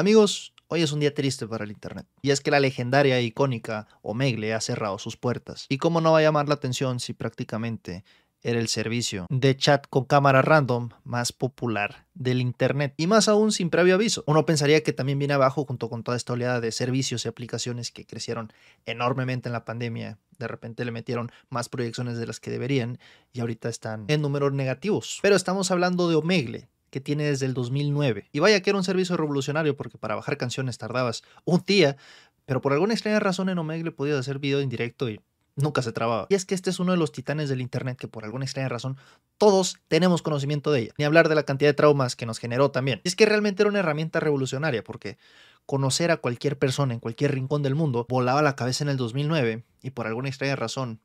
[0.00, 2.06] Amigos, hoy es un día triste para el Internet.
[2.22, 5.66] Y es que la legendaria e icónica Omegle ha cerrado sus puertas.
[5.68, 8.02] ¿Y cómo no va a llamar la atención si prácticamente
[8.42, 13.52] era el servicio de chat con cámara random más popular del Internet y más aún
[13.52, 14.24] sin previo aviso.
[14.26, 17.90] Uno pensaría que también viene abajo junto con toda esta oleada de servicios y aplicaciones
[17.90, 18.50] que crecieron
[18.86, 20.16] enormemente en la pandemia.
[20.38, 22.98] De repente le metieron más proyecciones de las que deberían
[23.34, 25.18] y ahorita están en números negativos.
[25.20, 28.28] Pero estamos hablando de Omegle, que tiene desde el 2009.
[28.32, 31.96] Y vaya que era un servicio revolucionario porque para bajar canciones tardabas un día,
[32.46, 35.20] pero por alguna extraña razón en Omegle podías hacer video en directo y
[35.56, 36.26] nunca se trababa.
[36.28, 38.68] Y es que este es uno de los titanes del Internet que por alguna extraña
[38.68, 38.96] razón
[39.38, 40.92] todos tenemos conocimiento de ella.
[40.98, 43.00] Ni hablar de la cantidad de traumas que nos generó también.
[43.04, 45.18] Y es que realmente era una herramienta revolucionaria porque
[45.66, 49.62] conocer a cualquier persona en cualquier rincón del mundo volaba la cabeza en el 2009
[49.82, 51.00] y por alguna extraña razón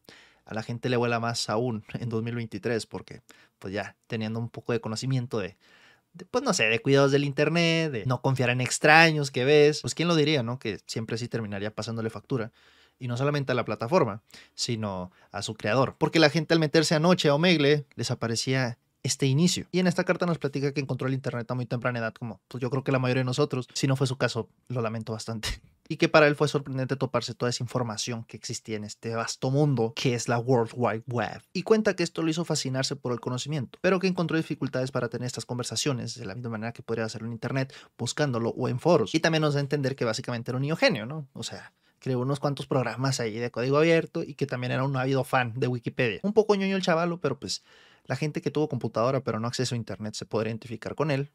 [0.46, 3.22] a la gente le vuela más aún en 2023 porque
[3.66, 5.58] pues ya teniendo un poco de conocimiento de,
[6.30, 9.96] pues no sé, de cuidados del internet, de no confiar en extraños que ves, pues
[9.96, 10.60] quién lo diría, ¿no?
[10.60, 12.52] Que siempre sí terminaría pasándole factura.
[13.00, 14.22] Y no solamente a la plataforma,
[14.54, 15.96] sino a su creador.
[15.98, 19.66] Porque la gente al meterse anoche a Omegle les aparecía este inicio.
[19.72, 22.42] Y en esta carta nos platica que encontró el Internet a muy temprana edad, como
[22.48, 23.68] pues yo creo que la mayoría de nosotros.
[23.74, 25.50] Si no fue su caso, lo lamento bastante.
[25.88, 29.52] Y que para él fue sorprendente toparse toda esa información que existía en este vasto
[29.52, 31.42] mundo que es la World Wide Web.
[31.54, 35.10] Y cuenta que esto lo hizo fascinarse por el conocimiento, pero que encontró dificultades para
[35.10, 38.80] tener estas conversaciones de la misma manera que podría hacerlo en Internet, buscándolo o en
[38.80, 39.14] foros.
[39.14, 41.28] Y también nos da a entender que básicamente era un niño genio, ¿no?
[41.34, 44.96] O sea, creó unos cuantos programas ahí de código abierto y que también era un
[44.96, 46.20] ávido fan de Wikipedia.
[46.24, 47.64] Un poco ñoño el chavalo, pero pues
[48.06, 51.32] la gente que tuvo computadora pero no acceso a internet se podría identificar con él,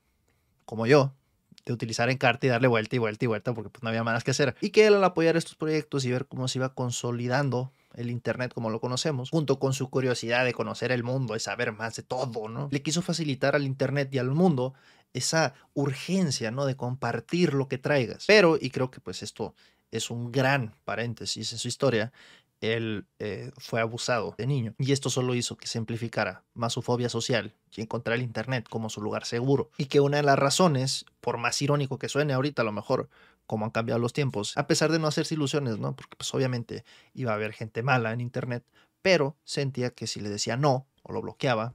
[0.65, 1.15] como yo,
[1.65, 4.25] de utilizar Encarta y darle vuelta y vuelta y vuelta porque pues no había más
[4.25, 4.57] que hacer.
[4.61, 8.53] Y que él al apoyar estos proyectos y ver cómo se iba consolidando el Internet
[8.55, 12.03] como lo conocemos, junto con su curiosidad de conocer el mundo, de saber más de
[12.03, 12.69] todo, ¿no?
[12.71, 14.75] Le quiso facilitar al Internet y al mundo
[15.13, 16.67] esa urgencia, ¿no?
[16.67, 18.25] De compartir lo que traigas.
[18.27, 19.55] Pero, y creo que pues esto
[19.91, 22.13] es un gran paréntesis en su historia,
[22.61, 26.83] él eh, fue abusado de niño y esto solo hizo que se amplificara más su
[26.83, 29.71] fobia social y encontrar el Internet como su lugar seguro.
[29.77, 33.09] Y que una de las razones, por más irónico que suene ahorita a lo mejor,
[33.47, 35.97] como han cambiado los tiempos, a pesar de no hacerse ilusiones, ¿no?
[35.97, 36.85] Porque pues obviamente
[37.15, 38.65] iba a haber gente mala en Internet,
[39.03, 41.75] pero sentía que si le decía no o lo bloqueaba,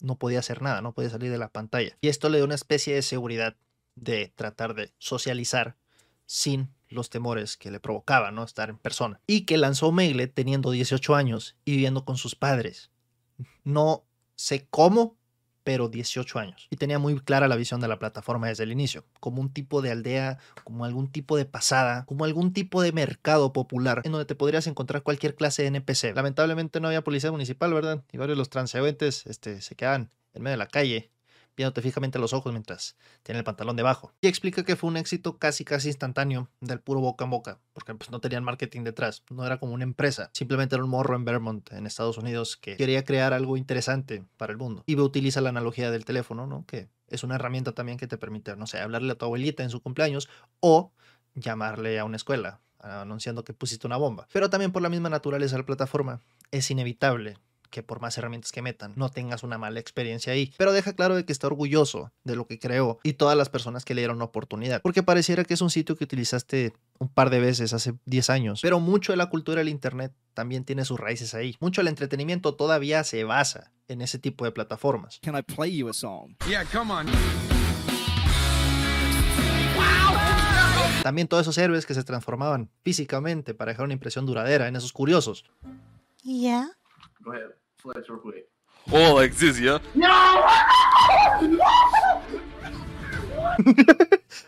[0.00, 1.96] no podía hacer nada, no podía salir de la pantalla.
[2.00, 3.56] Y esto le dio una especie de seguridad
[3.94, 5.76] de tratar de socializar
[6.26, 8.44] sin los temores que le provocaba ¿no?
[8.44, 9.20] estar en persona.
[9.26, 12.90] Y que lanzó Megle teniendo 18 años y viviendo con sus padres.
[13.64, 14.04] No
[14.34, 15.16] sé cómo,
[15.66, 16.68] pero 18 años.
[16.70, 19.82] Y tenía muy clara la visión de la plataforma desde el inicio, como un tipo
[19.82, 24.26] de aldea, como algún tipo de pasada, como algún tipo de mercado popular en donde
[24.26, 26.14] te podrías encontrar cualquier clase de NPC.
[26.14, 28.04] Lamentablemente no había policía municipal, ¿verdad?
[28.12, 31.10] Y varios de los transeúntes este, se quedaban en medio de la calle
[31.56, 34.12] viéndote fijamente a los ojos mientras tiene el pantalón debajo.
[34.20, 37.94] Y explica que fue un éxito casi casi instantáneo del puro boca en boca, porque
[37.94, 41.24] pues, no tenían marketing detrás, no era como una empresa, simplemente era un morro en
[41.24, 44.82] Vermont, en Estados Unidos, que quería crear algo interesante para el mundo.
[44.86, 46.64] Y utiliza la analogía del teléfono, ¿no?
[46.66, 49.70] Que es una herramienta también que te permite, no sé, hablarle a tu abuelita en
[49.70, 50.28] su cumpleaños
[50.60, 50.92] o
[51.34, 54.28] llamarle a una escuela anunciando que pusiste una bomba.
[54.32, 57.38] Pero también por la misma naturaleza de la plataforma, es inevitable
[57.70, 60.52] que por más herramientas que metan, no tengas una mala experiencia ahí.
[60.56, 63.84] Pero deja claro de que está orgulloso de lo que creó y todas las personas
[63.84, 64.82] que le dieron oportunidad.
[64.82, 68.60] Porque pareciera que es un sitio que utilizaste un par de veces hace 10 años.
[68.62, 71.56] Pero mucho de la cultura del Internet también tiene sus raíces ahí.
[71.60, 75.20] Mucho del entretenimiento todavía se basa en ese tipo de plataformas.
[75.22, 76.34] Can I play you a song?
[76.48, 77.06] Yeah, come on.
[81.02, 84.92] También todos esos héroes que se transformaban físicamente para dejar una impresión duradera en esos
[84.92, 85.44] curiosos.
[86.24, 86.68] Yeah.
[87.24, 88.48] Go ahead, flex real quick.
[88.92, 89.78] Oh, like this, yeah?
[89.94, 90.44] No!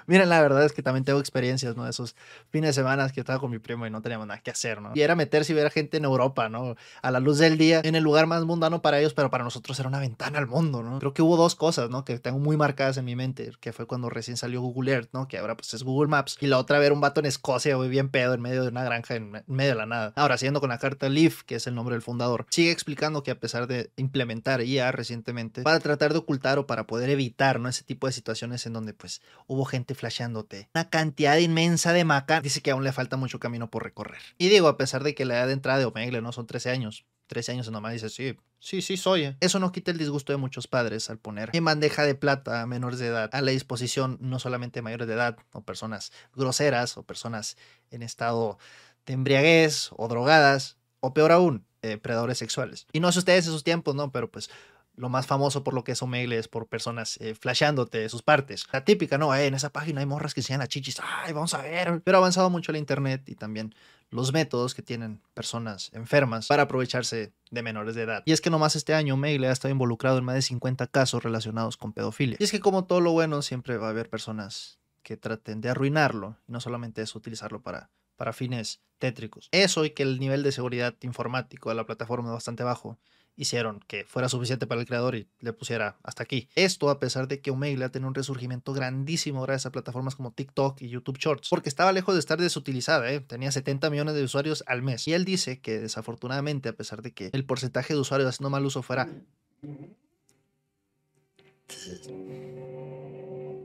[0.09, 1.87] Miren, la verdad es que también tengo experiencias, ¿no?
[1.87, 2.17] Esos
[2.51, 4.93] fines de semana que estaba con mi primo y no teníamos nada que hacer, ¿no?
[4.95, 6.77] Y era meterse y ver a gente en Europa, ¿no?
[7.03, 9.79] A la luz del día, en el lugar más mundano para ellos, pero para nosotros
[9.79, 10.99] era una ventana al mundo, ¿no?
[10.99, 12.07] Creo que hubo dos cosas, ¿no?
[12.07, 15.29] Que tengo muy marcadas en mi mente, que fue cuando recién salió Google Earth, ¿no?
[15.29, 16.39] Que ahora pues es Google Maps.
[16.41, 18.85] Y la otra ver un vato en Escocia, muy bien pedo, en medio de una
[18.85, 20.15] granja, en medio de la nada.
[20.17, 23.31] Ahora, siguiendo con la carta Leaf, que es el nombre del fundador, sigue explicando que
[23.31, 27.69] a pesar de implementar IA recientemente, para tratar de ocultar o para poder evitar, ¿no?
[27.69, 32.61] Ese tipo de situaciones en donde pues hubo gente flasheándote cantidad inmensa de maca, dice
[32.61, 34.21] que aún le falta mucho camino por recorrer.
[34.39, 36.71] Y digo, a pesar de que la edad de entrada de Omegle no son 13
[36.71, 39.37] años, 13 años nomás dice, sí, sí, sí soy.
[39.41, 42.67] Eso no quita el disgusto de muchos padres al poner en bandeja de plata a
[42.67, 47.03] menores de edad a la disposición no solamente mayores de edad o personas groseras o
[47.03, 47.57] personas
[47.91, 48.59] en estado
[49.07, 52.87] de embriaguez o drogadas o peor aún, eh, predadores sexuales.
[52.93, 54.11] Y no sé ustedes esos tiempos, ¿no?
[54.11, 54.51] Pero pues
[54.99, 58.67] lo más famoso por lo que es Omegle es por personas eh, flasheándote sus partes.
[58.73, 59.35] La típica, ¿no?
[59.35, 61.01] Eh, en esa página hay morras que enseñan a chichis.
[61.01, 62.03] Ay, vamos a ver.
[62.05, 63.75] Pero ha avanzado mucho el internet y también
[64.11, 68.23] los métodos que tienen personas enfermas para aprovecharse de menores de edad.
[68.27, 71.23] Y es que nomás este año Omegle ha estado involucrado en más de 50 casos
[71.23, 72.37] relacionados con pedofilia.
[72.41, 75.71] Y es que como todo lo bueno, siempre va a haber personas que traten de
[75.71, 79.49] arruinarlo y no solamente eso, utilizarlo para, para fines tétricos.
[79.53, 82.99] Eso y que el nivel de seguridad informático de la plataforma es bastante bajo
[83.39, 86.49] hicieron que fuera suficiente para el creador y le pusiera hasta aquí.
[86.55, 90.83] Esto a pesar de que Omegle tenido un resurgimiento grandísimo gracias a plataformas como TikTok
[90.83, 93.21] y YouTube Shorts, porque estaba lejos de estar desutilizada, ¿eh?
[93.21, 95.07] tenía 70 millones de usuarios al mes.
[95.09, 98.67] Y él dice que desafortunadamente, a pesar de que el porcentaje de usuarios haciendo mal
[98.67, 99.09] uso fuera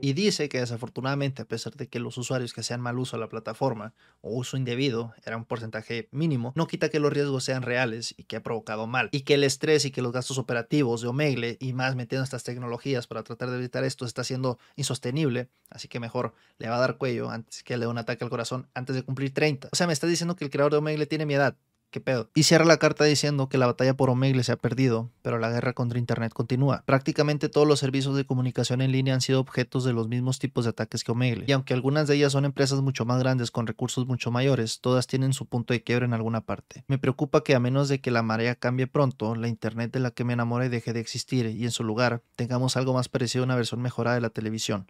[0.04, 3.18] y dice que desafortunadamente, a pesar de que los usuarios que hacían mal uso a
[3.18, 7.62] la plataforma o uso indebido era un porcentaje mínimo, no quita que los riesgos sean
[7.62, 9.08] reales y que ha provocado mal.
[9.12, 12.44] Y que el estrés y que los gastos operativos de Omegle y más metiendo estas
[12.44, 15.48] tecnologías para tratar de evitar esto está siendo insostenible.
[15.70, 18.30] Así que mejor le va a dar cuello antes que le dé un ataque al
[18.30, 19.70] corazón antes de cumplir 30.
[19.72, 21.56] O sea, me está diciendo que el creador de Omegle tiene mi edad.
[21.94, 22.28] ¿Qué pedo?
[22.34, 25.48] Y cierra la carta diciendo que la batalla por Omegle se ha perdido, pero la
[25.48, 26.82] guerra contra Internet continúa.
[26.86, 30.64] Prácticamente todos los servicios de comunicación en línea han sido objetos de los mismos tipos
[30.64, 33.68] de ataques que Omegle, y aunque algunas de ellas son empresas mucho más grandes con
[33.68, 36.82] recursos mucho mayores, todas tienen su punto de quiebre en alguna parte.
[36.88, 40.10] Me preocupa que a menos de que la marea cambie pronto, la Internet de la
[40.10, 43.46] que me enamoré deje de existir y en su lugar tengamos algo más parecido a
[43.46, 44.88] una versión mejorada de la televisión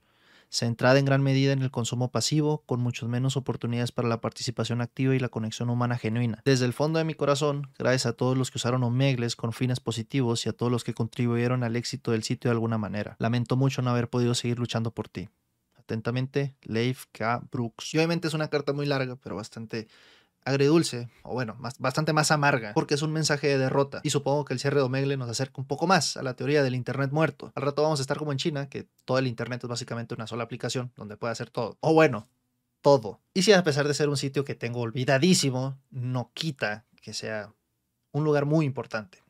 [0.55, 4.81] centrada en gran medida en el consumo pasivo, con muchas menos oportunidades para la participación
[4.81, 6.43] activa y la conexión humana genuina.
[6.45, 9.81] Desde el fondo de mi corazón, gracias a todos los que usaron Omegles con fines
[9.81, 13.17] positivos y a todos los que contribuyeron al éxito del sitio de alguna manera.
[13.19, 15.29] Lamento mucho no haber podido seguir luchando por ti.
[15.77, 17.43] Atentamente, Leif K.
[17.51, 17.93] Brooks.
[17.93, 19.89] Y obviamente es una carta muy larga, pero bastante
[20.45, 24.01] agridulce, o bueno, más, bastante más amarga, porque es un mensaje de derrota.
[24.03, 26.63] Y supongo que el cierre de Omegle nos acerca un poco más a la teoría
[26.63, 27.53] del Internet muerto.
[27.55, 30.27] Al rato vamos a estar como en China, que todo el Internet es básicamente una
[30.27, 31.79] sola aplicación donde puede hacer todo.
[31.81, 32.29] O bueno,
[32.83, 33.21] todo.
[33.33, 37.53] Y si a pesar de ser un sitio que tengo olvidadísimo, no quita que sea
[38.13, 39.23] un lugar muy importante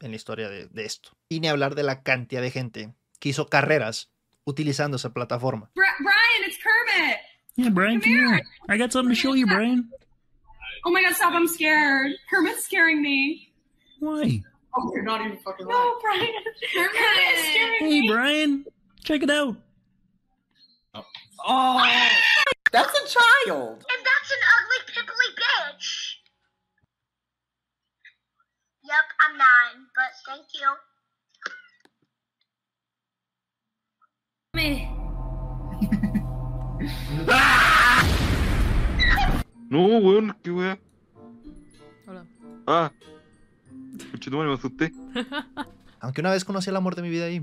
[0.00, 1.10] en la historia de, de esto.
[1.28, 4.10] Y ni hablar de la cantidad de gente que hizo carreras
[4.44, 5.70] utilizando esa plataforma.
[5.74, 7.18] Brian, it's Kermit.
[7.54, 8.42] Yeah, Brian, come, come here.
[8.68, 9.90] I got something to show you, Brian.
[10.84, 12.12] Oh my god, stop, I'm scared.
[12.30, 13.52] Kermit's scaring me.
[14.00, 14.42] Why?
[14.76, 16.26] Oh, you're not even fucking No, Brian.
[16.74, 18.08] Kermit is scaring Hey, me.
[18.10, 18.64] Brian,
[19.04, 19.56] check it out.
[21.44, 21.88] Oh.
[22.72, 23.06] That's a
[23.46, 23.74] child.
[23.74, 26.14] And that's an ugly, pimply bitch.
[28.84, 30.68] Yep, I'm nine, but thank you.
[34.54, 34.88] Me.
[39.72, 40.78] No, weón, qué weá.
[42.06, 42.26] Hola.
[42.66, 42.92] Ah.
[44.10, 44.92] Conchetumare, me asusté.
[46.00, 47.42] Aunque una vez conocí el amor de mi vida ahí,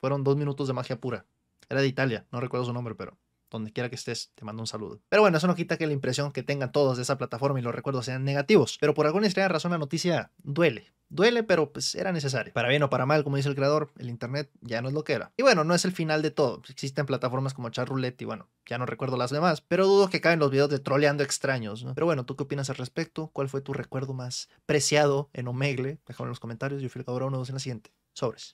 [0.00, 1.26] fueron dos minutos de magia pura.
[1.68, 3.18] Era de Italia, no recuerdo su nombre, pero
[3.50, 5.00] donde quiera que estés, te mando un saludo.
[5.08, 7.62] Pero bueno, eso no quita que la impresión que tengan todos de esa plataforma y
[7.62, 8.78] los recuerdos sean negativos.
[8.80, 10.92] Pero por alguna extraña razón la noticia duele.
[11.12, 12.52] Duele, pero pues era necesario.
[12.52, 15.02] Para bien o para mal, como dice el creador, el internet ya no es lo
[15.02, 15.32] que era.
[15.36, 16.62] Y bueno, no es el final de todo.
[16.68, 20.38] Existen plataformas como Charroulette y bueno, ya no recuerdo las demás, pero dudo que caen
[20.38, 21.94] los videos de troleando extraños, ¿no?
[21.94, 23.28] Pero bueno, ¿tú qué opinas al respecto?
[23.32, 25.98] ¿Cuál fue tu recuerdo más preciado en Omegle?
[26.06, 26.80] Déjame en los comentarios.
[26.80, 27.90] Yo fui el cabrón, nos vemos en la siguiente.
[28.14, 28.48] Sobres.